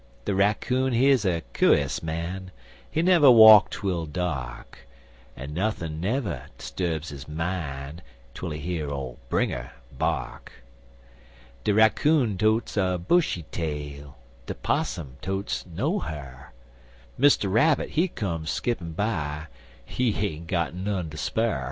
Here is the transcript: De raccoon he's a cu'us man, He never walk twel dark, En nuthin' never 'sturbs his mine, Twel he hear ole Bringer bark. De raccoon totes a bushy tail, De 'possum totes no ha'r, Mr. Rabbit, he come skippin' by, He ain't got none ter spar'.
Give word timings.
De 0.25 0.33
raccoon 0.33 0.93
he's 0.93 1.25
a 1.25 1.43
cu'us 1.53 2.01
man, 2.01 2.49
He 2.89 3.03
never 3.03 3.29
walk 3.29 3.69
twel 3.69 4.07
dark, 4.07 4.79
En 5.37 5.53
nuthin' 5.53 5.99
never 6.01 6.47
'sturbs 6.57 7.09
his 7.09 7.27
mine, 7.27 8.01
Twel 8.33 8.49
he 8.49 8.57
hear 8.59 8.89
ole 8.89 9.19
Bringer 9.29 9.73
bark. 9.95 10.53
De 11.63 11.71
raccoon 11.75 12.35
totes 12.35 12.77
a 12.77 12.97
bushy 12.97 13.43
tail, 13.51 14.17
De 14.47 14.55
'possum 14.55 15.17
totes 15.21 15.67
no 15.67 15.99
ha'r, 15.99 16.51
Mr. 17.19 17.53
Rabbit, 17.53 17.89
he 17.91 18.07
come 18.07 18.47
skippin' 18.47 18.93
by, 18.93 19.45
He 19.85 20.15
ain't 20.15 20.47
got 20.47 20.73
none 20.73 21.11
ter 21.11 21.17
spar'. 21.17 21.59